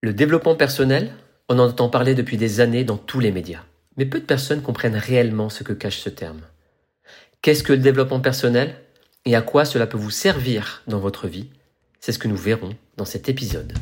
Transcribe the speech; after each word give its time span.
Le 0.00 0.12
développement 0.12 0.54
personnel, 0.54 1.10
on 1.48 1.58
en 1.58 1.66
entend 1.66 1.88
parler 1.88 2.14
depuis 2.14 2.36
des 2.36 2.60
années 2.60 2.84
dans 2.84 2.96
tous 2.96 3.18
les 3.18 3.32
médias. 3.32 3.64
Mais 3.96 4.06
peu 4.06 4.20
de 4.20 4.24
personnes 4.24 4.62
comprennent 4.62 4.94
réellement 4.94 5.48
ce 5.48 5.64
que 5.64 5.72
cache 5.72 5.98
ce 5.98 6.08
terme. 6.08 6.42
Qu'est-ce 7.42 7.64
que 7.64 7.72
le 7.72 7.80
développement 7.80 8.20
personnel 8.20 8.76
et 9.24 9.34
à 9.34 9.42
quoi 9.42 9.64
cela 9.64 9.88
peut 9.88 9.98
vous 9.98 10.12
servir 10.12 10.84
dans 10.86 11.00
votre 11.00 11.26
vie? 11.26 11.50
C'est 11.98 12.12
ce 12.12 12.20
que 12.20 12.28
nous 12.28 12.36
verrons 12.36 12.76
dans 12.96 13.04
cet 13.04 13.28
épisode. 13.28 13.72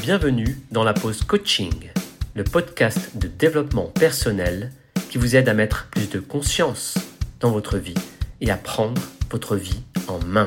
Bienvenue 0.00 0.56
dans 0.70 0.84
la 0.84 0.94
pause 0.94 1.24
coaching, 1.24 1.90
le 2.36 2.44
podcast 2.44 3.16
de 3.16 3.26
développement 3.26 3.86
personnel 3.86 4.70
qui 5.10 5.18
vous 5.18 5.34
aide 5.34 5.48
à 5.48 5.54
mettre 5.54 5.88
plus 5.90 6.08
de 6.08 6.20
conscience 6.20 6.94
dans 7.40 7.50
votre 7.50 7.78
vie 7.78 7.98
et 8.40 8.52
à 8.52 8.56
prendre 8.56 9.02
votre 9.28 9.56
vie 9.56 9.82
en 10.06 10.20
main. 10.20 10.44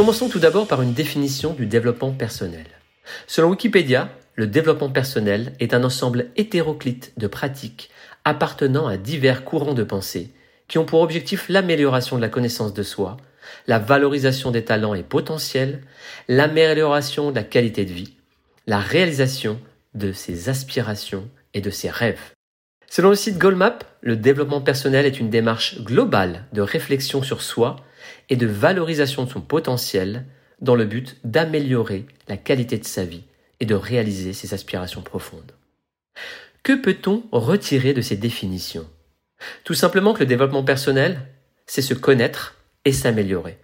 Commençons 0.00 0.30
tout 0.30 0.38
d'abord 0.38 0.66
par 0.66 0.80
une 0.80 0.94
définition 0.94 1.52
du 1.52 1.66
développement 1.66 2.10
personnel. 2.10 2.64
Selon 3.26 3.50
Wikipédia, 3.50 4.08
le 4.34 4.46
développement 4.46 4.88
personnel 4.88 5.52
est 5.60 5.74
un 5.74 5.84
ensemble 5.84 6.28
hétéroclite 6.36 7.12
de 7.18 7.26
pratiques 7.26 7.90
appartenant 8.24 8.86
à 8.86 8.96
divers 8.96 9.44
courants 9.44 9.74
de 9.74 9.82
pensée 9.82 10.30
qui 10.68 10.78
ont 10.78 10.86
pour 10.86 11.02
objectif 11.02 11.50
l'amélioration 11.50 12.16
de 12.16 12.22
la 12.22 12.30
connaissance 12.30 12.72
de 12.72 12.82
soi, 12.82 13.18
la 13.66 13.78
valorisation 13.78 14.50
des 14.50 14.64
talents 14.64 14.94
et 14.94 15.02
potentiels, 15.02 15.82
l'amélioration 16.28 17.30
de 17.30 17.36
la 17.36 17.44
qualité 17.44 17.84
de 17.84 17.92
vie, 17.92 18.14
la 18.66 18.78
réalisation 18.78 19.60
de 19.92 20.12
ses 20.12 20.48
aspirations 20.48 21.28
et 21.52 21.60
de 21.60 21.68
ses 21.68 21.90
rêves. 21.90 22.32
Selon 22.88 23.10
le 23.10 23.16
site 23.16 23.36
Goldmap, 23.36 23.84
le 24.00 24.16
développement 24.16 24.62
personnel 24.62 25.04
est 25.04 25.20
une 25.20 25.28
démarche 25.28 25.82
globale 25.82 26.46
de 26.54 26.62
réflexion 26.62 27.22
sur 27.22 27.42
soi 27.42 27.76
et 28.28 28.36
de 28.36 28.46
valorisation 28.46 29.24
de 29.24 29.30
son 29.30 29.40
potentiel 29.40 30.26
dans 30.60 30.74
le 30.74 30.84
but 30.84 31.16
d'améliorer 31.24 32.06
la 32.28 32.36
qualité 32.36 32.78
de 32.78 32.84
sa 32.84 33.04
vie 33.04 33.24
et 33.60 33.66
de 33.66 33.74
réaliser 33.74 34.32
ses 34.32 34.54
aspirations 34.54 35.02
profondes. 35.02 35.52
Que 36.62 36.74
peut-on 36.74 37.24
retirer 37.32 37.94
de 37.94 38.02
ces 38.02 38.16
définitions? 38.16 38.88
Tout 39.64 39.74
simplement 39.74 40.12
que 40.12 40.20
le 40.20 40.26
développement 40.26 40.64
personnel, 40.64 41.20
c'est 41.66 41.82
se 41.82 41.94
connaître 41.94 42.56
et 42.84 42.92
s'améliorer. 42.92 43.58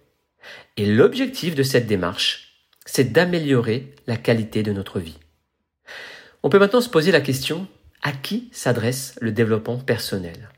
Et 0.77 0.85
l'objectif 0.85 1.55
de 1.55 1.63
cette 1.63 1.87
démarche, 1.87 2.65
c'est 2.85 3.11
d'améliorer 3.11 3.93
la 4.07 4.17
qualité 4.17 4.63
de 4.63 4.71
notre 4.71 4.99
vie. 4.99 5.19
On 6.43 6.49
peut 6.49 6.59
maintenant 6.59 6.81
se 6.81 6.89
poser 6.89 7.11
la 7.11 7.21
question, 7.21 7.67
à 8.01 8.11
qui 8.11 8.49
s'adresse 8.51 9.15
le 9.19 9.31
développement 9.31 9.77
personnel? 9.77 10.49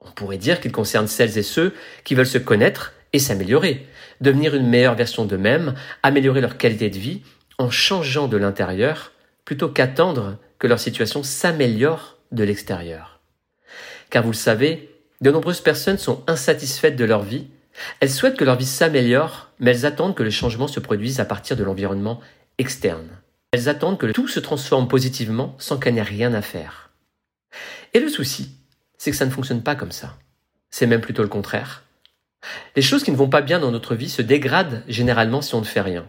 On 0.00 0.10
pourrait 0.10 0.38
dire 0.38 0.60
qu'il 0.60 0.72
concerne 0.72 1.06
celles 1.06 1.38
et 1.38 1.42
ceux 1.42 1.74
qui 2.04 2.14
veulent 2.14 2.26
se 2.26 2.38
connaître 2.38 2.92
et 3.14 3.18
s'améliorer, 3.18 3.86
devenir 4.20 4.54
une 4.54 4.68
meilleure 4.68 4.96
version 4.96 5.24
d'eux-mêmes, 5.24 5.74
améliorer 6.02 6.42
leur 6.42 6.58
qualité 6.58 6.90
de 6.90 6.98
vie 6.98 7.22
en 7.58 7.70
changeant 7.70 8.28
de 8.28 8.36
l'intérieur 8.36 9.12
plutôt 9.44 9.68
qu'attendre 9.68 10.36
que 10.58 10.66
leur 10.66 10.80
situation 10.80 11.22
s'améliore 11.22 12.18
de 12.32 12.44
l'extérieur. 12.44 13.20
Car 14.10 14.24
vous 14.24 14.32
le 14.32 14.36
savez, 14.36 14.90
de 15.20 15.30
nombreuses 15.30 15.60
personnes 15.60 15.98
sont 15.98 16.24
insatisfaites 16.26 16.96
de 16.96 17.04
leur 17.04 17.22
vie, 17.22 17.46
elles 18.00 18.10
souhaitent 18.10 18.36
que 18.36 18.44
leur 18.44 18.56
vie 18.56 18.66
s'améliore, 18.66 19.50
mais 19.60 19.70
elles 19.70 19.86
attendent 19.86 20.16
que 20.16 20.22
le 20.22 20.30
changement 20.30 20.68
se 20.68 20.80
produise 20.80 21.20
à 21.20 21.24
partir 21.24 21.56
de 21.56 21.64
l'environnement 21.64 22.20
externe. 22.58 23.08
Elles 23.52 23.68
attendent 23.68 23.98
que 23.98 24.06
tout 24.06 24.26
se 24.26 24.40
transforme 24.40 24.88
positivement 24.88 25.54
sans 25.58 25.78
qu'elles 25.78 25.94
n'aient 25.94 26.02
rien 26.02 26.34
à 26.34 26.42
faire. 26.42 26.90
Et 27.92 28.00
le 28.00 28.08
souci, 28.08 28.56
c'est 28.98 29.12
que 29.12 29.16
ça 29.16 29.26
ne 29.26 29.30
fonctionne 29.30 29.62
pas 29.62 29.76
comme 29.76 29.92
ça. 29.92 30.16
C'est 30.70 30.88
même 30.88 31.00
plutôt 31.00 31.22
le 31.22 31.28
contraire. 31.28 31.83
Les 32.76 32.82
choses 32.82 33.02
qui 33.02 33.10
ne 33.10 33.16
vont 33.16 33.28
pas 33.28 33.42
bien 33.42 33.58
dans 33.58 33.70
notre 33.70 33.94
vie 33.94 34.08
se 34.08 34.22
dégradent 34.22 34.82
généralement 34.88 35.42
si 35.42 35.54
on 35.54 35.60
ne 35.60 35.66
fait 35.66 35.80
rien. 35.80 36.06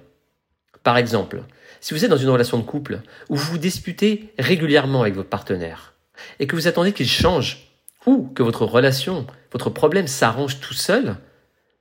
Par 0.84 0.98
exemple, 0.98 1.44
si 1.82 1.94
vous 1.94 2.04
êtes 2.04 2.10
dans 2.10 2.18
une 2.18 2.30
relation 2.30 2.58
de 2.58 2.64
couple 2.64 3.02
où 3.30 3.36
vous 3.36 3.52
vous 3.52 3.58
disputez 3.58 4.34
régulièrement 4.38 5.02
avec 5.02 5.16
votre 5.16 5.30
partenaire 5.30 5.94
et 6.40 6.48
que 6.48 6.56
vous 6.56 6.68
attendez 6.68 6.94
qu'il 6.94 7.10
change 7.10 7.72
ou 8.06 8.28
que 8.36 8.44
votre 8.44 8.66
relation, 8.66 9.26
votre 9.52 9.70
problème 9.70 10.08
s'arrange 10.08 10.60
tout 10.60 10.74
seul, 10.74 11.18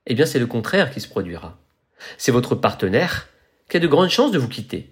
eh 0.07 0.15
bien 0.15 0.27
c'est 0.27 0.39
le 0.39 0.47
contraire 0.47 0.91
qui 0.91 1.01
se 1.01 1.09
produira. 1.09 1.59
C'est 2.19 2.33
votre 2.33 2.55
partenaire 2.55 3.29
qui 3.69 3.77
a 3.77 3.81
de 3.81 3.87
grandes 3.87 4.11
chances 4.11 4.33
de 4.33 4.39
vous 4.39 4.49
quitter, 4.49 4.91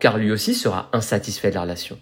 car 0.00 0.18
lui 0.18 0.30
aussi 0.30 0.54
sera 0.54 0.90
insatisfait 0.92 1.50
de 1.50 1.54
la 1.54 1.62
relation. 1.62 1.98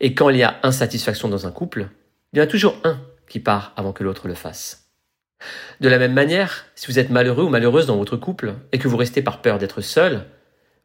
Et 0.00 0.14
quand 0.14 0.30
il 0.30 0.38
y 0.38 0.42
a 0.42 0.58
insatisfaction 0.62 1.28
dans 1.28 1.46
un 1.46 1.52
couple, 1.52 1.88
il 2.32 2.38
y 2.38 2.40
en 2.40 2.44
a 2.44 2.48
toujours 2.48 2.76
un 2.84 3.00
qui 3.28 3.40
part 3.40 3.72
avant 3.76 3.92
que 3.92 4.02
l'autre 4.02 4.28
le 4.28 4.34
fasse. 4.34 4.89
De 5.80 5.88
la 5.88 5.98
même 5.98 6.12
manière, 6.12 6.66
si 6.74 6.86
vous 6.86 6.98
êtes 6.98 7.10
malheureux 7.10 7.44
ou 7.44 7.48
malheureuse 7.48 7.86
dans 7.86 7.96
votre 7.96 8.16
couple 8.16 8.54
et 8.72 8.78
que 8.78 8.88
vous 8.88 8.96
restez 8.96 9.22
par 9.22 9.40
peur 9.40 9.58
d'être 9.58 9.80
seul, 9.80 10.26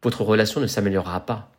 votre 0.04 0.24
relation 0.24 0.62
ne 0.62 0.68
s'améliorera 0.68 1.26
pas. 1.26 1.52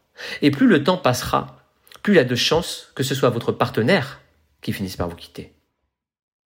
Et 0.43 0.51
plus 0.51 0.67
le 0.67 0.83
temps 0.83 0.97
passera, 0.97 1.59
plus 2.03 2.15
il 2.15 2.17
y 2.17 2.21
a 2.21 2.25
de 2.25 2.35
chances 2.35 2.93
que 2.95 3.03
ce 3.03 3.15
soit 3.15 3.31
votre 3.31 3.53
partenaire 3.53 4.21
qui 4.63 4.73
finisse 4.73 4.97
par 4.97 5.09
vous 5.09 5.17
quitter. 5.17 5.53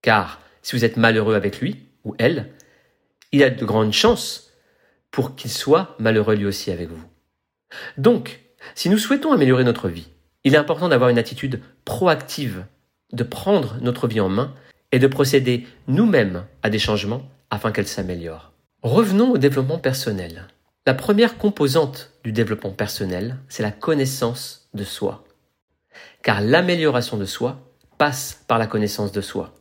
Car 0.02 0.40
si 0.62 0.76
vous 0.76 0.84
êtes 0.84 0.96
malheureux 0.96 1.34
avec 1.34 1.60
lui 1.60 1.86
ou 2.04 2.14
elle, 2.18 2.50
il 3.32 3.40
y 3.40 3.44
a 3.44 3.50
de 3.50 3.64
grandes 3.64 3.92
chances 3.92 4.50
pour 5.10 5.36
qu'il 5.36 5.50
soit 5.50 5.94
malheureux 5.98 6.34
lui 6.34 6.46
aussi 6.46 6.70
avec 6.70 6.88
vous. 6.88 7.04
Donc, 7.96 8.40
si 8.74 8.88
nous 8.88 8.98
souhaitons 8.98 9.32
améliorer 9.32 9.64
notre 9.64 9.88
vie, 9.88 10.08
il 10.44 10.54
est 10.54 10.58
important 10.58 10.88
d'avoir 10.88 11.10
une 11.10 11.18
attitude 11.18 11.60
proactive, 11.84 12.64
de 13.12 13.24
prendre 13.24 13.76
notre 13.80 14.08
vie 14.08 14.20
en 14.20 14.28
main 14.28 14.54
et 14.92 14.98
de 14.98 15.06
procéder 15.06 15.66
nous-mêmes 15.88 16.44
à 16.62 16.70
des 16.70 16.78
changements 16.78 17.22
afin 17.50 17.72
qu'elle 17.72 17.86
s'améliore. 17.86 18.52
Revenons 18.82 19.32
au 19.32 19.38
développement 19.38 19.78
personnel. 19.78 20.48
La 20.86 20.94
première 20.94 21.36
composante 21.36 22.10
du 22.24 22.32
développement 22.32 22.72
personnel, 22.72 23.36
c'est 23.48 23.62
la 23.62 23.70
connaissance 23.70 24.68
de 24.74 24.84
soi. 24.84 25.24
Car 26.22 26.40
l'amélioration 26.40 27.16
de 27.16 27.24
soi 27.26 27.60
passe 27.98 28.42
par 28.48 28.58
la 28.58 28.66
connaissance 28.66 29.12
de 29.12 29.20
soi. 29.20 29.54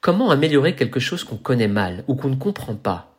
Comment 0.00 0.30
améliorer 0.30 0.76
quelque 0.76 1.00
chose 1.00 1.24
qu'on 1.24 1.36
connaît 1.36 1.68
mal 1.68 2.04
ou 2.06 2.14
qu'on 2.14 2.28
ne 2.28 2.36
comprend 2.36 2.76
pas? 2.76 3.16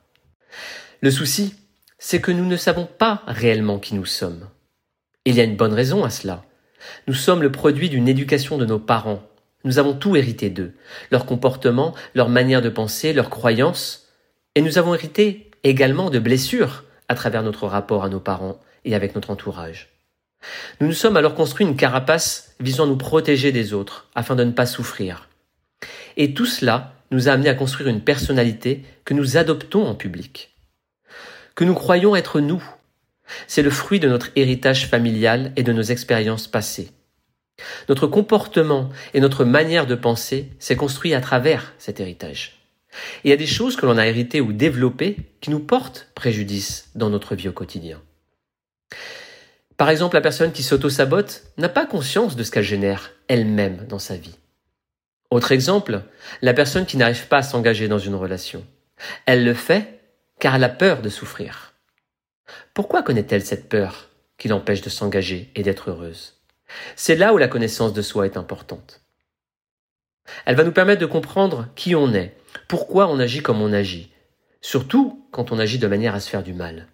Le 1.01 1.11
souci, 1.11 1.55
c'est 1.99 2.21
que 2.21 2.31
nous 2.31 2.45
ne 2.45 2.55
savons 2.55 2.85
pas 2.85 3.23
réellement 3.27 3.79
qui 3.79 3.95
nous 3.95 4.05
sommes. 4.05 4.47
Il 5.25 5.35
y 5.35 5.41
a 5.41 5.43
une 5.43 5.57
bonne 5.57 5.73
raison 5.73 6.05
à 6.05 6.09
cela. 6.09 6.43
Nous 7.07 7.13
sommes 7.13 7.41
le 7.41 7.51
produit 7.51 7.89
d'une 7.89 8.07
éducation 8.07 8.57
de 8.57 8.65
nos 8.65 8.79
parents, 8.79 9.21
nous 9.63 9.79
avons 9.79 9.94
tout 9.94 10.16
hérité 10.16 10.50
d'eux, 10.50 10.73
leur 11.12 11.25
comportement, 11.25 11.95
leur 12.16 12.29
manière 12.29 12.62
de 12.62 12.69
penser, 12.69 13.13
leurs 13.13 13.29
croyances, 13.29 14.07
et 14.56 14.62
nous 14.62 14.78
avons 14.78 14.94
hérité 14.94 15.51
également 15.63 16.09
de 16.09 16.19
blessures 16.19 16.84
à 17.09 17.16
travers 17.16 17.44
notre 17.44 17.68
rapport 17.68 18.03
à 18.03 18.09
nos 18.09 18.19
parents 18.19 18.59
et 18.85 18.95
avec 18.95 19.16
notre 19.16 19.29
entourage. 19.29 19.90
Nous 20.79 20.88
nous 20.88 20.94
sommes 20.94 21.18
alors 21.18 21.35
construit 21.35 21.66
une 21.66 21.75
carapace 21.75 22.56
visant 22.59 22.84
à 22.84 22.88
nous 22.88 22.97
protéger 22.97 23.51
des 23.51 23.73
autres, 23.73 24.07
afin 24.16 24.35
de 24.35 24.44
ne 24.44 24.51
pas 24.51 24.66
souffrir. 24.66 25.29
Et 26.16 26.34
tout 26.34 26.45
cela 26.45 26.94
nous 27.12 27.29
a 27.29 27.31
amené 27.31 27.50
à 27.50 27.53
construire 27.53 27.89
une 27.89 28.01
personnalité 28.01 28.84
que 29.06 29.13
nous 29.13 29.38
adoptons 29.38 29.85
en 29.85 29.95
public, 29.95 30.56
que 31.56 31.63
nous 31.63 31.74
croyons 31.74 32.16
être 32.16 32.39
nous. 32.39 32.63
C'est 33.47 33.62
le 33.62 33.69
fruit 33.69 34.00
de 34.00 34.07
notre 34.07 34.29
héritage 34.35 34.88
familial 34.88 35.51
et 35.56 35.63
de 35.63 35.74
nos 35.74 35.81
expériences 35.81 36.47
passées. 36.47 36.91
Notre 37.90 38.07
comportement 38.07 38.90
et 39.13 39.19
notre 39.19 39.45
manière 39.45 39.88
de 39.88 39.95
penser 39.95 40.50
s'est 40.59 40.75
construit 40.75 41.13
à 41.13 41.22
travers 41.22 41.73
cet 41.79 42.00
héritage. 42.00 42.59
il 43.23 43.29
y 43.29 43.34
a 43.34 43.38
des 43.38 43.47
choses 43.47 43.75
que 43.75 43.85
l'on 43.85 43.97
a 43.97 44.07
héritées 44.07 44.41
ou 44.41 44.53
développées 44.53 45.18
qui 45.41 45.50
nous 45.50 45.59
portent 45.59 46.09
préjudice 46.16 46.90
dans 46.95 47.09
notre 47.09 47.35
vie 47.35 47.50
au 47.50 47.53
quotidien. 47.53 48.01
Par 49.78 49.90
exemple, 49.90 50.16
la 50.16 50.22
personne 50.22 50.51
qui 50.51 50.63
s'auto-sabote 50.63 51.44
n'a 51.57 51.69
pas 51.69 51.85
conscience 51.85 52.35
de 52.35 52.44
ce 52.44 52.50
qu'elle 52.51 52.63
génère 52.63 53.12
elle-même 53.28 53.85
dans 53.88 54.00
sa 54.00 54.16
vie. 54.16 54.38
Autre 55.29 55.51
exemple, 55.51 56.01
la 56.41 56.53
personne 56.53 56.85
qui 56.85 56.97
n'arrive 56.97 57.28
pas 57.28 57.38
à 57.38 57.44
s'engager 57.44 57.88
dans 57.88 58.00
une 58.00 58.16
relation. 58.16 58.66
Elle 59.25 59.44
le 59.44 59.53
fait 59.53 60.00
car 60.39 60.56
elle 60.56 60.63
a 60.63 60.69
peur 60.69 61.01
de 61.01 61.09
souffrir. 61.09 61.74
Pourquoi 62.74 63.03
connaît-elle 63.03 63.45
cette 63.45 63.69
peur 63.69 64.10
qui 64.38 64.48
l'empêche 64.48 64.81
de 64.81 64.89
s'engager 64.89 65.51
et 65.56 65.63
d'être 65.63 65.89
heureuse? 65.89 66.37
C'est 66.95 67.15
là 67.15 67.33
où 67.33 67.37
la 67.37 67.47
connaissance 67.47 67.93
de 67.93 68.01
soi 68.01 68.25
est 68.25 68.37
importante. 68.37 69.01
Elle 70.45 70.55
va 70.55 70.63
nous 70.63 70.71
permettre 70.71 71.01
de 71.01 71.05
comprendre 71.05 71.67
qui 71.75 71.95
on 71.95 72.13
est, 72.13 72.35
pourquoi 72.67 73.07
on 73.07 73.19
agit 73.19 73.41
comme 73.41 73.61
on 73.61 73.73
agit, 73.73 74.11
surtout 74.61 75.25
quand 75.31 75.51
on 75.51 75.59
agit 75.59 75.79
de 75.79 75.87
manière 75.87 76.15
à 76.15 76.19
se 76.19 76.29
faire 76.29 76.43
du 76.43 76.53
mal. 76.53 76.87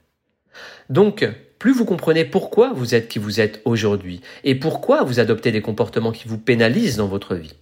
Donc, 0.89 1.27
plus 1.59 1.73
vous 1.73 1.85
comprenez 1.85 2.25
pourquoi 2.25 2.73
vous 2.73 2.93
êtes 2.93 3.07
qui 3.07 3.19
vous 3.19 3.39
êtes 3.39 3.61
aujourd'hui 3.65 4.21
et 4.43 4.55
pourquoi 4.55 5.03
vous 5.03 5.19
adoptez 5.19 5.51
des 5.51 5.61
comportements 5.61 6.11
qui 6.11 6.27
vous 6.27 6.37
pénalisent 6.37 6.97
dans 6.97 7.07
votre 7.07 7.35
vie, 7.35 7.55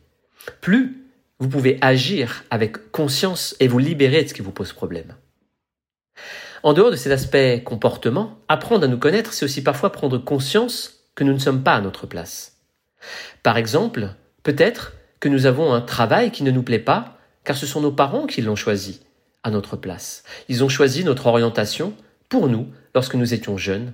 plus 0.59 0.97
vous 1.39 1.49
pouvez 1.49 1.77
agir 1.81 2.43
avec 2.49 2.91
conscience 2.91 3.55
et 3.59 3.67
vous 3.67 3.79
libérer 3.79 4.23
de 4.23 4.29
ce 4.29 4.33
qui 4.33 4.41
vous 4.41 4.51
pose 4.51 4.73
problème. 4.73 5.15
En 6.63 6.73
dehors 6.73 6.91
de 6.91 6.95
ces 6.95 7.11
aspects 7.11 7.63
comportement, 7.63 8.37
apprendre 8.47 8.83
à 8.83 8.87
nous 8.87 8.99
connaître, 8.99 9.33
c'est 9.33 9.45
aussi 9.45 9.63
parfois 9.63 9.91
prendre 9.91 10.19
conscience 10.19 11.00
que 11.15 11.23
nous 11.23 11.33
ne 11.33 11.39
sommes 11.39 11.63
pas 11.63 11.75
à 11.75 11.81
notre 11.81 12.07
place. 12.07 12.57
Par 13.43 13.57
exemple, 13.57 14.09
peut-être 14.43 14.93
que 15.19 15.29
nous 15.29 15.45
avons 15.45 15.73
un 15.73 15.81
travail 15.81 16.31
qui 16.31 16.43
ne 16.43 16.51
nous 16.51 16.63
plaît 16.63 16.79
pas, 16.79 17.17
car 17.43 17.57
ce 17.57 17.65
sont 17.65 17.81
nos 17.81 17.91
parents 17.91 18.27
qui 18.27 18.41
l'ont 18.41 18.55
choisi 18.55 19.01
à 19.43 19.51
notre 19.51 19.75
place. 19.75 20.23
Ils 20.49 20.63
ont 20.63 20.69
choisi 20.69 21.03
notre 21.03 21.27
orientation 21.27 21.93
pour 22.29 22.47
nous 22.47 22.67
lorsque 22.93 23.15
nous 23.15 23.33
étions 23.33 23.57
jeunes, 23.57 23.93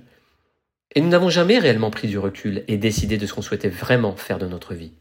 et 0.94 1.00
nous 1.00 1.08
n'avons 1.08 1.28
jamais 1.28 1.58
réellement 1.58 1.90
pris 1.90 2.08
du 2.08 2.18
recul 2.18 2.64
et 2.66 2.76
décidé 2.76 3.18
de 3.18 3.26
ce 3.26 3.34
qu'on 3.34 3.42
souhaitait 3.42 3.68
vraiment 3.68 4.16
faire 4.16 4.38
de 4.38 4.46
notre 4.46 4.74
vie. 4.74 4.92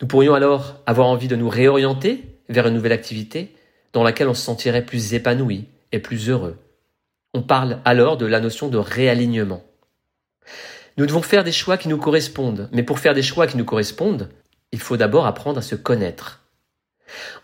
Nous 0.00 0.08
pourrions 0.08 0.34
alors 0.34 0.80
avoir 0.86 1.06
envie 1.06 1.28
de 1.28 1.36
nous 1.36 1.48
réorienter 1.48 2.24
vers 2.48 2.66
une 2.66 2.74
nouvelle 2.74 2.92
activité 2.92 3.54
dans 3.92 4.02
laquelle 4.02 4.28
on 4.28 4.34
se 4.34 4.42
sentirait 4.42 4.84
plus 4.84 5.14
épanoui 5.14 5.66
et 5.92 6.00
plus 6.00 6.28
heureux. 6.28 6.58
On 7.34 7.42
parle 7.42 7.78
alors 7.84 8.16
de 8.16 8.26
la 8.26 8.40
notion 8.40 8.68
de 8.68 8.78
réalignement. 8.78 9.62
Nous 10.96 11.06
devons 11.06 11.22
faire 11.22 11.44
des 11.44 11.52
choix 11.52 11.78
qui 11.78 11.88
nous 11.88 11.98
correspondent, 11.98 12.68
mais 12.72 12.82
pour 12.82 12.98
faire 12.98 13.14
des 13.14 13.22
choix 13.22 13.46
qui 13.46 13.56
nous 13.56 13.64
correspondent, 13.64 14.28
il 14.72 14.80
faut 14.80 14.96
d'abord 14.96 15.26
apprendre 15.26 15.58
à 15.58 15.62
se 15.62 15.74
connaître. 15.74 16.42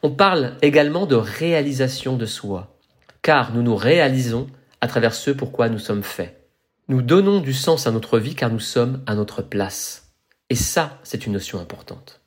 On 0.03 0.11
parle 0.11 0.57
également 0.63 1.07
de 1.07 1.15
réalisation 1.15 2.17
de 2.17 2.27
soi, 2.27 2.79
car 3.23 3.53
nous 3.55 3.63
nous 3.63 3.77
réalisons 3.77 4.49
à 4.81 4.89
travers 4.89 5.15
ce 5.15 5.31
pourquoi 5.31 5.69
nous 5.69 5.79
sommes 5.79 6.03
faits. 6.03 6.35
Nous 6.89 7.03
donnons 7.03 7.41
du 7.41 7.53
sens 7.53 7.87
à 7.87 7.91
notre 7.91 8.19
vie 8.19 8.35
car 8.35 8.51
nous 8.51 8.61
sommes 8.61 9.03
à 9.07 9.15
notre 9.15 9.43
place. 9.43 10.15
Et 10.51 10.55
ça, 10.55 10.99
c'est 11.03 11.27
une 11.27 11.35
notion 11.35 11.61
importante. 11.61 12.21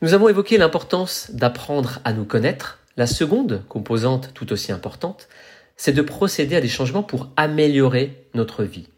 Nous 0.00 0.14
avons 0.14 0.28
évoqué 0.28 0.56
l'importance 0.56 1.30
d'apprendre 1.30 2.00
à 2.04 2.12
nous 2.12 2.24
connaître. 2.24 2.78
La 2.96 3.06
seconde 3.06 3.62
composante, 3.68 4.30
tout 4.34 4.52
aussi 4.52 4.72
importante, 4.72 5.28
c'est 5.76 5.92
de 5.92 6.02
procéder 6.02 6.56
à 6.56 6.60
des 6.60 6.68
changements 6.68 7.02
pour 7.02 7.30
améliorer 7.36 8.26
notre 8.34 8.64
vie. 8.64 8.88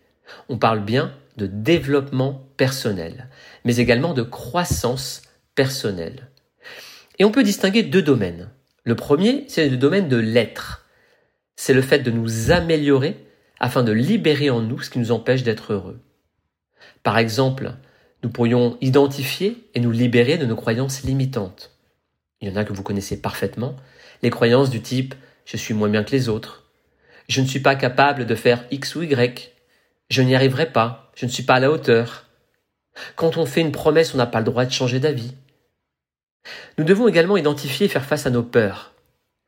On 0.48 0.58
parle 0.58 0.84
bien 0.84 1.14
de 1.36 1.46
développement 1.46 2.46
personnel, 2.56 3.28
mais 3.64 3.76
également 3.76 4.14
de 4.14 4.22
croissance 4.22 5.22
personnelle. 5.54 6.28
Et 7.18 7.24
on 7.24 7.30
peut 7.30 7.42
distinguer 7.42 7.82
deux 7.82 8.02
domaines. 8.02 8.50
Le 8.84 8.96
premier, 8.96 9.44
c'est 9.48 9.68
le 9.68 9.76
domaine 9.76 10.08
de 10.08 10.16
l'être. 10.16 10.86
C'est 11.56 11.74
le 11.74 11.82
fait 11.82 12.00
de 12.00 12.10
nous 12.10 12.50
améliorer 12.50 13.26
afin 13.60 13.82
de 13.82 13.92
libérer 13.92 14.50
en 14.50 14.60
nous 14.60 14.80
ce 14.80 14.90
qui 14.90 14.98
nous 14.98 15.12
empêche 15.12 15.42
d'être 15.42 15.72
heureux. 15.72 16.00
Par 17.02 17.18
exemple, 17.18 17.72
nous 18.22 18.30
pourrions 18.30 18.76
identifier 18.80 19.68
et 19.74 19.80
nous 19.80 19.92
libérer 19.92 20.38
de 20.38 20.46
nos 20.46 20.56
croyances 20.56 21.02
limitantes. 21.02 21.70
Il 22.40 22.48
y 22.48 22.52
en 22.52 22.56
a 22.56 22.64
que 22.64 22.72
vous 22.72 22.82
connaissez 22.82 23.20
parfaitement, 23.20 23.76
les 24.22 24.30
croyances 24.30 24.70
du 24.70 24.82
type 24.82 25.14
je 25.44 25.56
suis 25.56 25.74
moins 25.74 25.88
bien 25.88 26.04
que 26.04 26.12
les 26.12 26.28
autres, 26.28 26.64
je 27.28 27.40
ne 27.40 27.46
suis 27.46 27.60
pas 27.60 27.74
capable 27.74 28.26
de 28.26 28.34
faire 28.34 28.64
X 28.70 28.96
ou 28.96 29.02
Y, 29.02 29.53
je 30.14 30.22
n'y 30.22 30.36
arriverai 30.36 30.70
pas, 30.70 31.10
je 31.16 31.26
ne 31.26 31.30
suis 31.30 31.42
pas 31.42 31.54
à 31.54 31.60
la 31.60 31.72
hauteur. 31.72 32.26
Quand 33.16 33.36
on 33.36 33.46
fait 33.46 33.60
une 33.60 33.72
promesse, 33.72 34.14
on 34.14 34.16
n'a 34.16 34.26
pas 34.26 34.38
le 34.38 34.44
droit 34.44 34.64
de 34.64 34.70
changer 34.70 35.00
d'avis. 35.00 35.34
Nous 36.78 36.84
devons 36.84 37.08
également 37.08 37.36
identifier 37.36 37.86
et 37.86 37.88
faire 37.88 38.04
face 38.04 38.24
à 38.24 38.30
nos 38.30 38.44
peurs. 38.44 38.92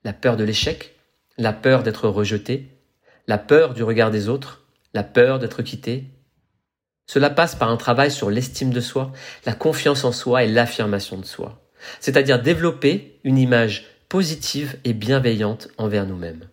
La 0.03 0.13
peur 0.13 0.37
de 0.37 0.43
l'échec, 0.43 0.97
la 1.39 1.53
peur 1.53 1.85
d'être 1.85 2.09
rejeté, 2.09 2.69
la 3.29 3.39
peur 3.39 3.75
du 3.75 3.85
regard 3.85 4.11
des 4.11 4.29
autres, 4.29 4.65
la 4.93 5.05
peur 5.05 5.39
d'être 5.39 5.63
quitté. 5.63 6.05
Cela 7.07 7.31
passe 7.31 7.55
par 7.55 7.71
un 7.71 7.77
travail 7.77 8.11
sur 8.11 8.29
l'estime 8.29 8.71
de 8.71 8.81
soi, 8.81 9.13
la 9.45 9.53
confiance 9.53 10.03
en 10.03 10.11
soi 10.11 10.43
et 10.43 10.49
l'affirmation 10.49 11.17
de 11.17 11.25
soi, 11.25 11.65
c'est-à-dire 12.01 12.43
développer 12.43 13.21
une 13.23 13.39
image 13.39 13.87
positive 14.09 14.79
et 14.83 14.95
bienveillante 14.95 15.69
envers 15.79 16.07
nous-mêmes. 16.07 16.49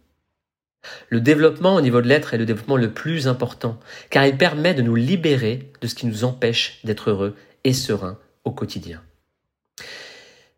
Le 1.09 1.21
développement 1.21 1.75
au 1.75 1.81
niveau 1.81 2.01
de 2.01 2.07
l'être 2.07 2.33
est 2.33 2.37
le 2.37 2.45
développement 2.45 2.77
le 2.77 2.91
plus 2.91 3.27
important, 3.27 3.79
car 4.09 4.25
il 4.25 4.37
permet 4.37 4.73
de 4.73 4.81
nous 4.81 4.95
libérer 4.95 5.71
de 5.81 5.87
ce 5.87 5.95
qui 5.95 6.05
nous 6.05 6.23
empêche 6.23 6.79
d'être 6.83 7.09
heureux 7.09 7.35
et 7.63 7.73
serein 7.73 8.17
au 8.43 8.51
quotidien. 8.51 9.01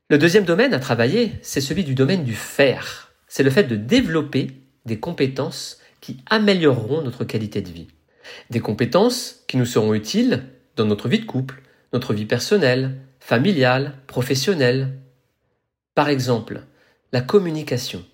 Le 0.10 0.18
deuxième 0.18 0.46
domaine 0.46 0.74
à 0.74 0.80
travailler, 0.80 1.34
c'est 1.42 1.62
celui 1.62 1.84
du 1.84 1.96
domaine 1.96 2.24
du 2.24 2.36
faire. 2.36 3.12
C'est 3.28 3.44
le 3.44 3.50
fait 3.50 3.64
de 3.64 3.76
développer 3.76 4.52
des 4.86 5.00
compétences 5.00 5.80
qui 6.00 6.18
amélioreront 6.30 7.02
notre 7.02 7.24
qualité 7.24 7.62
de 7.62 7.70
vie. 7.70 7.88
Des 8.50 8.60
compétences 8.60 9.44
qui 9.48 9.58
nous 9.58 9.66
seront 9.66 9.94
utiles 9.94 10.44
dans 10.76 10.86
notre 10.86 11.08
vie 11.08 11.20
de 11.20 11.26
couple, 11.26 11.62
notre 11.94 12.14
vie 12.14 12.26
personnelle, 12.26 12.98
familiale, 13.20 13.94
professionnelle. 14.08 14.94
Par 15.96 16.10
exemple, 16.10 16.62
la 17.12 17.22
communication. 17.22 18.06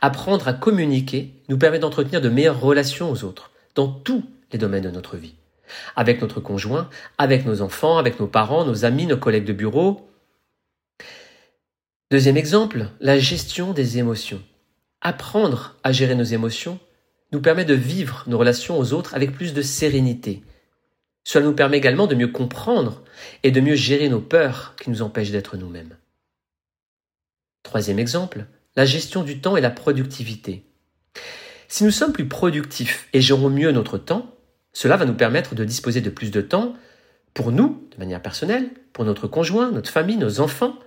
Apprendre 0.00 0.48
à 0.48 0.52
communiquer 0.52 1.32
nous 1.48 1.58
permet 1.58 1.78
d'entretenir 1.78 2.20
de 2.20 2.28
meilleures 2.28 2.60
relations 2.60 3.10
aux 3.10 3.24
autres, 3.24 3.50
dans 3.74 3.88
tous 3.88 4.24
les 4.52 4.58
domaines 4.58 4.84
de 4.84 4.90
notre 4.90 5.16
vie. 5.16 5.34
Avec 5.96 6.20
notre 6.20 6.40
conjoint, 6.40 6.90
avec 7.18 7.46
nos 7.46 7.62
enfants, 7.62 7.98
avec 7.98 8.20
nos 8.20 8.26
parents, 8.26 8.64
nos 8.64 8.84
amis, 8.84 9.06
nos 9.06 9.16
collègues 9.16 9.44
de 9.44 9.52
bureau. 9.52 10.08
Deuxième 12.10 12.36
exemple, 12.36 12.88
la 13.00 13.18
gestion 13.18 13.72
des 13.72 13.98
émotions. 13.98 14.42
Apprendre 15.00 15.76
à 15.82 15.92
gérer 15.92 16.14
nos 16.14 16.24
émotions 16.24 16.78
nous 17.32 17.40
permet 17.40 17.64
de 17.64 17.74
vivre 17.74 18.24
nos 18.26 18.38
relations 18.38 18.78
aux 18.78 18.92
autres 18.92 19.14
avec 19.14 19.32
plus 19.32 19.54
de 19.54 19.62
sérénité. 19.62 20.42
Cela 21.24 21.46
nous 21.46 21.54
permet 21.54 21.78
également 21.78 22.06
de 22.06 22.14
mieux 22.14 22.28
comprendre 22.28 23.02
et 23.42 23.50
de 23.50 23.60
mieux 23.60 23.74
gérer 23.74 24.08
nos 24.08 24.20
peurs 24.20 24.74
qui 24.80 24.90
nous 24.90 25.02
empêchent 25.02 25.30
d'être 25.30 25.56
nous-mêmes. 25.56 25.96
Troisième 27.62 27.98
exemple, 27.98 28.44
la 28.76 28.84
gestion 28.84 29.22
du 29.22 29.40
temps 29.40 29.56
et 29.56 29.60
la 29.60 29.70
productivité. 29.70 30.64
Si 31.68 31.84
nous 31.84 31.90
sommes 31.90 32.12
plus 32.12 32.28
productifs 32.28 33.08
et 33.12 33.20
gérons 33.20 33.50
mieux 33.50 33.72
notre 33.72 33.98
temps, 33.98 34.34
cela 34.72 34.96
va 34.96 35.04
nous 35.04 35.14
permettre 35.14 35.54
de 35.54 35.64
disposer 35.64 36.00
de 36.00 36.10
plus 36.10 36.30
de 36.30 36.40
temps 36.40 36.74
pour 37.34 37.52
nous, 37.52 37.88
de 37.92 37.98
manière 37.98 38.22
personnelle, 38.22 38.70
pour 38.92 39.04
notre 39.04 39.26
conjoint, 39.26 39.70
notre 39.70 39.90
famille, 39.90 40.16
nos 40.16 40.40
enfants, 40.40 40.78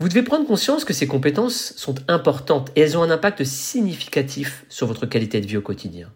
vous 0.00 0.08
devez 0.08 0.22
prendre 0.22 0.46
conscience 0.46 0.84
que 0.84 0.92
ces 0.92 1.08
compétences 1.08 1.74
sont 1.76 1.96
importantes 2.06 2.70
et 2.76 2.82
elles 2.82 2.96
ont 2.96 3.02
un 3.02 3.10
impact 3.10 3.42
significatif 3.42 4.64
sur 4.68 4.86
votre 4.86 5.06
qualité 5.06 5.40
de 5.40 5.46
vie 5.46 5.56
au 5.56 5.62
quotidien. 5.62 6.12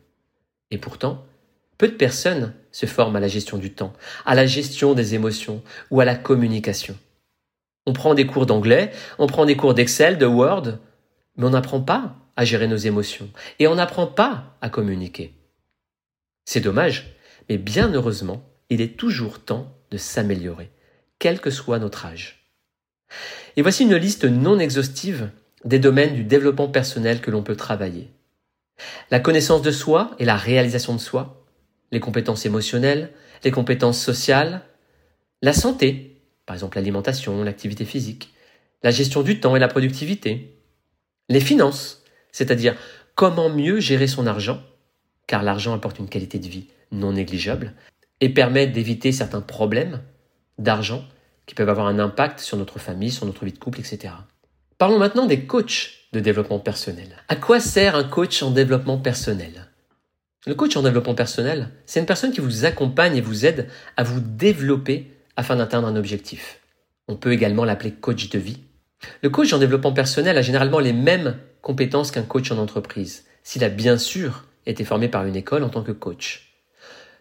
Et 0.70 0.78
pourtant, 0.78 1.26
peu 1.78 1.88
de 1.88 1.94
personnes 1.94 2.54
se 2.70 2.86
forment 2.86 3.16
à 3.16 3.20
la 3.20 3.26
gestion 3.26 3.58
du 3.58 3.72
temps, 3.72 3.92
à 4.24 4.36
la 4.36 4.46
gestion 4.46 4.94
des 4.94 5.14
émotions 5.14 5.62
ou 5.90 6.00
à 6.00 6.04
la 6.04 6.14
communication. 6.14 6.96
On 7.86 7.92
prend 7.92 8.14
des 8.14 8.26
cours 8.26 8.46
d'anglais, 8.46 8.92
on 9.18 9.26
prend 9.26 9.44
des 9.44 9.56
cours 9.56 9.74
d'Excel, 9.74 10.18
de 10.18 10.26
Word, 10.26 10.78
mais 11.36 11.46
on 11.46 11.50
n'apprend 11.50 11.80
pas 11.80 12.16
à 12.36 12.44
gérer 12.44 12.68
nos 12.68 12.76
émotions 12.76 13.30
et 13.58 13.66
on 13.66 13.74
n'apprend 13.74 14.06
pas 14.06 14.56
à 14.60 14.68
communiquer. 14.68 15.34
C'est 16.44 16.60
dommage, 16.60 17.16
mais 17.48 17.58
bien 17.58 17.92
heureusement, 17.92 18.42
il 18.70 18.80
est 18.80 18.96
toujours 18.96 19.40
temps 19.40 19.76
de 19.90 19.98
s'améliorer, 19.98 20.70
quel 21.18 21.40
que 21.40 21.50
soit 21.50 21.78
notre 21.78 22.06
âge. 22.06 22.48
Et 23.56 23.62
voici 23.62 23.82
une 23.82 23.96
liste 23.96 24.24
non 24.24 24.58
exhaustive 24.58 25.30
des 25.64 25.78
domaines 25.78 26.14
du 26.14 26.24
développement 26.24 26.68
personnel 26.68 27.20
que 27.20 27.30
l'on 27.30 27.42
peut 27.42 27.56
travailler. 27.56 28.10
La 29.10 29.20
connaissance 29.20 29.62
de 29.62 29.70
soi 29.70 30.12
et 30.18 30.24
la 30.24 30.36
réalisation 30.36 30.94
de 30.94 31.00
soi, 31.00 31.44
les 31.92 32.00
compétences 32.00 32.46
émotionnelles, 32.46 33.12
les 33.44 33.50
compétences 33.50 34.02
sociales, 34.02 34.62
la 35.42 35.52
santé, 35.52 36.11
par 36.46 36.54
exemple 36.54 36.76
l'alimentation, 36.76 37.42
l'activité 37.44 37.84
physique, 37.84 38.32
la 38.82 38.90
gestion 38.90 39.22
du 39.22 39.40
temps 39.40 39.56
et 39.56 39.60
la 39.60 39.68
productivité, 39.68 40.58
les 41.28 41.40
finances, 41.40 42.02
c'est-à-dire 42.32 42.74
comment 43.14 43.48
mieux 43.48 43.80
gérer 43.80 44.06
son 44.06 44.26
argent, 44.26 44.62
car 45.26 45.42
l'argent 45.42 45.74
apporte 45.74 45.98
une 45.98 46.08
qualité 46.08 46.38
de 46.38 46.48
vie 46.48 46.66
non 46.90 47.12
négligeable 47.12 47.74
et 48.20 48.28
permet 48.28 48.66
d'éviter 48.66 49.12
certains 49.12 49.40
problèmes 49.40 50.00
d'argent 50.58 51.04
qui 51.46 51.54
peuvent 51.54 51.68
avoir 51.68 51.86
un 51.86 51.98
impact 51.98 52.40
sur 52.40 52.56
notre 52.56 52.78
famille, 52.78 53.10
sur 53.10 53.26
notre 53.26 53.44
vie 53.44 53.52
de 53.52 53.58
couple, 53.58 53.80
etc. 53.80 54.14
Parlons 54.78 54.98
maintenant 54.98 55.26
des 55.26 55.44
coachs 55.44 55.90
de 56.12 56.20
développement 56.20 56.58
personnel. 56.58 57.16
À 57.28 57.36
quoi 57.36 57.60
sert 57.60 57.96
un 57.96 58.04
coach 58.04 58.42
en 58.42 58.50
développement 58.50 58.98
personnel? 58.98 59.68
Le 60.46 60.54
coach 60.54 60.76
en 60.76 60.82
développement 60.82 61.14
personnel, 61.14 61.70
c'est 61.86 62.00
une 62.00 62.06
personne 62.06 62.32
qui 62.32 62.40
vous 62.40 62.64
accompagne 62.64 63.16
et 63.16 63.20
vous 63.20 63.46
aide 63.46 63.68
à 63.96 64.02
vous 64.02 64.20
développer 64.20 65.10
afin 65.36 65.56
d'atteindre 65.56 65.88
un 65.88 65.96
objectif. 65.96 66.60
On 67.08 67.16
peut 67.16 67.32
également 67.32 67.64
l'appeler 67.64 67.92
coach 67.92 68.28
de 68.28 68.38
vie. 68.38 68.60
Le 69.22 69.30
coach 69.30 69.52
en 69.52 69.58
développement 69.58 69.92
personnel 69.92 70.38
a 70.38 70.42
généralement 70.42 70.78
les 70.78 70.92
mêmes 70.92 71.36
compétences 71.60 72.10
qu'un 72.10 72.22
coach 72.22 72.50
en 72.52 72.58
entreprise, 72.58 73.24
s'il 73.42 73.64
a 73.64 73.68
bien 73.68 73.98
sûr 73.98 74.44
été 74.66 74.84
formé 74.84 75.08
par 75.08 75.26
une 75.26 75.36
école 75.36 75.64
en 75.64 75.68
tant 75.68 75.82
que 75.82 75.92
coach. 75.92 76.54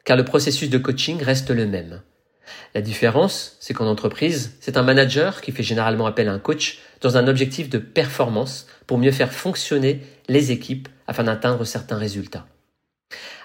Car 0.04 0.18
le 0.18 0.26
processus 0.26 0.70
de 0.70 0.78
coaching 0.78 1.22
reste 1.22 1.50
le 1.50 1.66
même. 1.66 2.02
La 2.76 2.82
différence, 2.82 3.58
c'est 3.60 3.74
qu'en 3.74 3.88
entreprise, 3.88 4.58
c'est 4.60 4.78
un 4.78 4.84
manager 4.84 5.42
qui 5.42 5.52
fait 5.52 5.64
généralement 5.64 6.06
appel 6.06 6.28
à 6.28 6.34
un 6.34 6.40
coach 6.40 6.80
dans 7.02 7.18
un 7.18 7.28
objectif 7.28 7.70
de 7.70 7.78
performance 7.78 8.68
pour 8.88 8.98
mieux 8.98 9.12
faire 9.12 9.32
fonctionner 9.32 10.02
les 10.28 10.52
équipes 10.52 10.90
afin 11.08 11.24
d'atteindre 11.24 11.66
certains 11.66 11.98
résultats. 11.98 12.46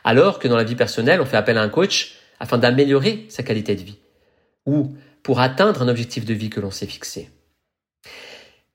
Alors 0.05 0.39
que 0.39 0.49
dans 0.49 0.57
la 0.57 0.65
vie 0.65 0.77
personnelle, 0.77 1.21
on 1.21 1.27
fait 1.27 1.37
appel 1.37 1.59
à 1.59 1.63
un 1.63 1.69
coach 1.69 2.17
afin 2.41 2.59
d'améliorer 2.59 3.27
sa 3.29 3.43
qualité 3.43 3.75
de 3.75 3.83
vie 3.83 3.99
ou 4.67 4.95
pour 5.23 5.41
atteindre 5.41 5.83
un 5.83 5.89
objectif 5.89 6.25
de 6.25 6.35
vie 6.35 6.51
que 6.51 6.61
l'on 6.61 6.71
s'est 6.71 6.87
fixé. 6.87 7.31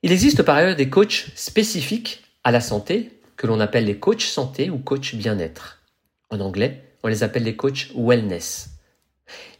Il 0.04 0.12
existe 0.12 0.44
par 0.44 0.56
ailleurs 0.56 0.76
des 0.76 0.90
coachs 0.90 1.28
spécifiques 1.36 2.24
à 2.44 2.52
la 2.52 2.62
santé 2.62 3.22
que 3.38 3.48
l'on 3.48 3.60
appelle 3.60 3.86
les 3.86 3.98
coachs 3.98 4.22
santé 4.22 4.70
ou 4.70 4.80
coachs 4.80 5.16
bien-être. 5.16 5.82
En 6.30 6.40
anglais, 6.40 6.84
on 7.04 7.08
les 7.08 7.24
appelle 7.24 7.44
les 7.44 7.56
coachs 7.56 7.90
wellness. 7.96 8.70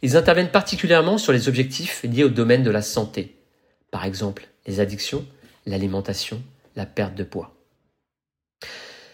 Ils 0.02 0.16
interviennent 0.16 0.50
particulièrement 0.50 1.18
sur 1.18 1.32
les 1.32 1.48
objectifs 1.48 2.02
liés 2.02 2.24
au 2.24 2.28
domaine 2.28 2.62
de 2.62 2.70
la 2.70 2.82
santé, 2.82 3.36
par 3.90 4.04
exemple 4.04 4.48
les 4.66 4.80
addictions, 4.80 5.26
l'alimentation, 5.66 6.42
la 6.76 6.86
perte 6.86 7.14
de 7.14 7.24
poids. 7.24 7.54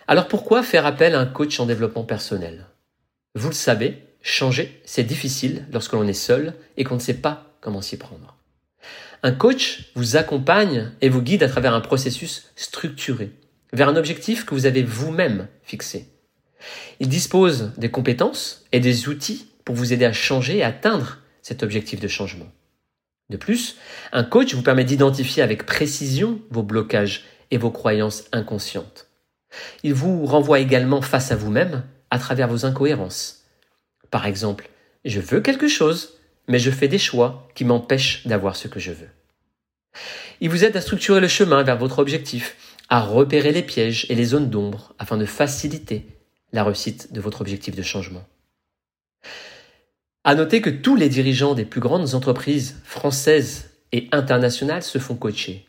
Alors 0.07 0.29
pourquoi 0.29 0.63
faire 0.63 0.87
appel 0.87 1.15
à 1.15 1.21
un 1.21 1.27
coach 1.27 1.61
en 1.61 1.67
développement 1.67 2.05
personnel? 2.05 2.67
Vous 3.35 3.49
le 3.49 3.55
savez, 3.55 4.08
changer, 4.23 4.81
c'est 4.85 5.05
difficile 5.05 5.67
lorsque 5.73 5.93
l'on 5.93 6.07
est 6.07 6.13
seul 6.13 6.55
et 6.77 6.85
qu'on 6.85 6.97
ne 6.97 7.01
sait 7.01 7.15
pas 7.15 7.57
comment 7.61 7.83
s'y 7.83 7.97
prendre. 7.97 8.37
Un 9.23 9.33
coach 9.33 9.91
vous 9.95 10.17
accompagne 10.17 10.93
et 11.01 11.09
vous 11.09 11.23
guide 11.23 11.43
à 11.43 11.49
travers 11.49 11.75
un 11.75 11.81
processus 11.81 12.51
structuré 12.57 13.33
vers 13.73 13.89
un 13.89 13.97
objectif 13.97 14.45
que 14.45 14.55
vous 14.55 14.67
avez 14.67 14.83
vous-même 14.83 15.49
fixé. 15.63 16.09
Il 17.01 17.09
dispose 17.09 17.73
des 17.77 17.91
compétences 17.91 18.65
et 18.73 18.81
des 18.81 19.09
outils 19.09 19.49
pour 19.65 19.75
vous 19.75 19.93
aider 19.93 20.05
à 20.05 20.13
changer 20.13 20.59
et 20.59 20.63
atteindre 20.63 21.19
cet 21.43 21.63
objectif 21.63 22.01
de 22.01 22.09
changement. 22.09 22.51
De 23.31 23.37
plus, 23.37 23.77
un 24.13 24.25
coach 24.25 24.55
vous 24.55 24.63
permet 24.63 24.85
d'identifier 24.85 25.43
avec 25.43 25.67
précision 25.67 26.41
vos 26.51 26.63
blocages 26.63 27.25
et 27.51 27.59
vos 27.59 27.71
croyances 27.71 28.25
inconscientes. 28.33 29.07
Il 29.83 29.95
vous 29.95 30.25
renvoie 30.25 30.61
également 30.61 31.03
face 31.03 31.31
à 31.31 31.37
vous-même 31.37 31.85
à 32.11 32.19
travers 32.19 32.49
vos 32.49 32.65
incohérences. 32.65 33.38
Par 34.11 34.27
exemple, 34.27 34.69
je 35.05 35.21
veux 35.21 35.41
quelque 35.41 35.69
chose, 35.69 36.19
mais 36.49 36.59
je 36.59 36.71
fais 36.71 36.89
des 36.89 36.99
choix 36.99 37.49
qui 37.55 37.65
m'empêchent 37.65 38.27
d'avoir 38.27 38.57
ce 38.57 38.69
que 38.69 38.81
je 38.81 38.93
veux. 38.93 39.09
Il 40.41 40.51
vous 40.51 40.65
aide 40.65 40.77
à 40.77 40.81
structurer 40.81 41.21
le 41.21 41.29
chemin 41.29 41.63
vers 41.63 41.77
votre 41.77 41.99
objectif, 41.99 42.57
à 42.89 43.01
repérer 43.01 43.53
les 43.53 43.63
pièges 43.63 44.07
et 44.09 44.15
les 44.15 44.25
zones 44.25 44.51
d'ombre 44.51 44.95
afin 44.99 45.17
de 45.17 45.27
faciliter 45.27 46.07
la 46.53 46.65
réussite 46.65 47.13
de 47.13 47.21
votre 47.21 47.41
objectif 47.41 47.75
de 47.75 47.83
changement. 47.83 48.25
À 50.25 50.35
noter 50.35 50.61
que 50.61 50.71
tous 50.71 50.97
les 50.97 51.09
dirigeants 51.09 51.55
des 51.55 51.65
plus 51.65 51.81
grandes 51.81 52.15
entreprises 52.15 52.77
françaises 52.85 53.71
et 53.93 54.09
internationales 54.13 54.83
se 54.83 54.99
font 54.99 55.17
coacher. 55.17 55.67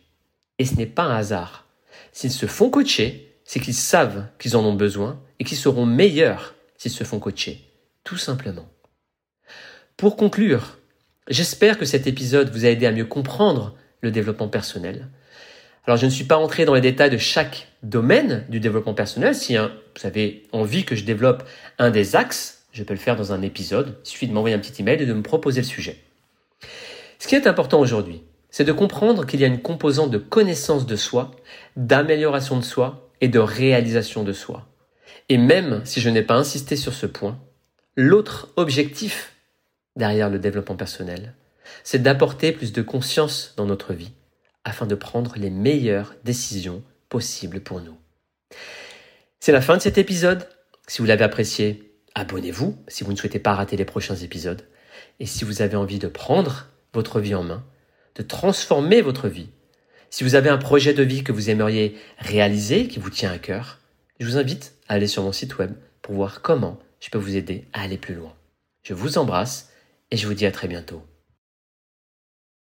Et 0.57 0.65
ce 0.65 0.75
n'est 0.75 0.85
pas 0.85 1.03
un 1.03 1.15
hasard. 1.15 1.65
S'ils 2.11 2.31
se 2.31 2.45
font 2.45 2.69
coacher, 2.69 3.33
c'est 3.45 3.59
qu'ils 3.59 3.73
savent 3.73 4.25
qu'ils 4.37 4.57
en 4.57 4.65
ont 4.65 4.73
besoin 4.73 5.19
et 5.39 5.43
qu'ils 5.43 5.57
seront 5.57 5.85
meilleurs 5.85 6.55
s'ils 6.77 6.91
se 6.91 7.03
font 7.03 7.19
coacher. 7.19 7.68
Tout 8.09 8.17
simplement. 8.17 8.67
Pour 9.95 10.15
conclure, 10.15 10.79
j'espère 11.27 11.77
que 11.77 11.85
cet 11.85 12.07
épisode 12.07 12.49
vous 12.49 12.65
a 12.65 12.69
aidé 12.69 12.87
à 12.87 12.91
mieux 12.91 13.05
comprendre 13.05 13.75
le 14.01 14.09
développement 14.09 14.47
personnel. 14.47 15.09
Alors 15.85 15.95
je 15.97 16.07
ne 16.07 16.09
suis 16.09 16.23
pas 16.23 16.37
entré 16.37 16.65
dans 16.65 16.73
les 16.73 16.81
détails 16.81 17.11
de 17.11 17.19
chaque 17.19 17.67
domaine 17.83 18.47
du 18.49 18.59
développement 18.59 18.95
personnel. 18.95 19.35
Si 19.35 19.55
hein, 19.55 19.71
vous 19.95 20.07
avez 20.07 20.47
envie 20.53 20.85
que 20.85 20.95
je 20.95 21.03
développe 21.03 21.43
un 21.77 21.91
des 21.91 22.15
axes, 22.15 22.65
je 22.71 22.81
peux 22.81 22.95
le 22.95 22.99
faire 22.99 23.15
dans 23.15 23.31
un 23.31 23.43
épisode. 23.43 23.99
Il 24.03 24.09
suffit 24.09 24.27
de 24.27 24.33
m'envoyer 24.33 24.55
un 24.55 24.59
petit 24.59 24.81
email 24.81 24.99
et 24.99 25.05
de 25.05 25.13
me 25.13 25.21
proposer 25.21 25.61
le 25.61 25.67
sujet. 25.67 26.03
Ce 27.19 27.27
qui 27.27 27.35
est 27.35 27.45
important 27.45 27.79
aujourd'hui, 27.79 28.23
c'est 28.49 28.63
de 28.63 28.71
comprendre 28.71 29.27
qu'il 29.27 29.39
y 29.39 29.43
a 29.43 29.47
une 29.47 29.61
composante 29.61 30.09
de 30.09 30.17
connaissance 30.17 30.87
de 30.87 30.95
soi, 30.95 31.29
d'amélioration 31.75 32.57
de 32.57 32.63
soi 32.63 33.11
et 33.21 33.27
de 33.27 33.37
réalisation 33.37 34.23
de 34.23 34.33
soi. 34.33 34.65
Et 35.31 35.37
même 35.37 35.81
si 35.85 36.01
je 36.01 36.09
n'ai 36.09 36.23
pas 36.23 36.37
insisté 36.37 36.75
sur 36.75 36.95
ce 36.95 37.05
point, 37.05 37.37
l'autre 37.95 38.49
objectif 38.55 39.33
derrière 39.95 40.29
le 40.29 40.39
développement 40.39 40.75
personnel, 40.75 41.33
c'est 41.83 42.01
d'apporter 42.01 42.51
plus 42.51 42.71
de 42.73 42.81
conscience 42.81 43.53
dans 43.57 43.65
notre 43.65 43.93
vie 43.93 44.11
afin 44.63 44.85
de 44.85 44.95
prendre 44.95 45.35
les 45.37 45.49
meilleures 45.49 46.15
décisions 46.23 46.83
possibles 47.09 47.61
pour 47.61 47.81
nous. 47.81 47.97
C'est 49.39 49.51
la 49.51 49.61
fin 49.61 49.77
de 49.77 49.81
cet 49.81 49.97
épisode. 49.97 50.47
Si 50.87 50.99
vous 50.99 51.05
l'avez 51.05 51.23
apprécié, 51.23 51.93
abonnez-vous 52.15 52.77
si 52.87 53.03
vous 53.03 53.11
ne 53.11 53.17
souhaitez 53.17 53.39
pas 53.39 53.55
rater 53.55 53.77
les 53.77 53.85
prochains 53.85 54.15
épisodes. 54.15 54.63
Et 55.19 55.25
si 55.25 55.43
vous 55.43 55.61
avez 55.61 55.75
envie 55.75 55.99
de 55.99 56.07
prendre 56.07 56.67
votre 56.93 57.19
vie 57.19 57.35
en 57.35 57.43
main, 57.43 57.63
de 58.15 58.23
transformer 58.23 59.01
votre 59.01 59.27
vie, 59.27 59.49
si 60.09 60.23
vous 60.23 60.35
avez 60.35 60.49
un 60.49 60.57
projet 60.57 60.93
de 60.93 61.03
vie 61.03 61.23
que 61.23 61.31
vous 61.31 61.49
aimeriez 61.49 61.95
réaliser, 62.17 62.87
qui 62.87 62.99
vous 62.99 63.11
tient 63.11 63.31
à 63.31 63.37
cœur, 63.37 63.79
je 64.19 64.25
vous 64.25 64.37
invite 64.37 64.73
à 64.87 64.93
aller 64.93 65.07
sur 65.07 65.23
mon 65.23 65.31
site 65.31 65.57
web 65.57 65.71
pour 66.01 66.15
voir 66.15 66.41
comment 66.41 66.79
je 66.99 67.09
peux 67.09 67.17
vous 67.17 67.35
aider 67.35 67.65
à 67.73 67.81
aller 67.81 67.97
plus 67.97 68.15
loin. 68.15 68.35
Je 68.83 68.93
vous 68.93 69.17
embrasse 69.17 69.71
et 70.11 70.17
je 70.17 70.27
vous 70.27 70.33
dis 70.33 70.45
à 70.45 70.51
très 70.51 70.67
bientôt. 70.67 71.03